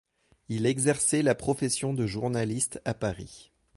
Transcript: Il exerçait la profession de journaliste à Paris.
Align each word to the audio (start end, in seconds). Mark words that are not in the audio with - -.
Il 0.49 0.65
exerçait 0.65 1.21
la 1.21 1.35
profession 1.35 1.93
de 1.93 2.07
journaliste 2.07 2.81
à 2.85 2.95
Paris. 2.95 3.51